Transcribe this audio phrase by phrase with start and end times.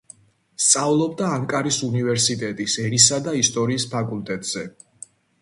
[0.67, 4.67] სწავლობდა ანკარის უნივერსიტეტის ენისა და ისტორიის ფაკულტეტზე.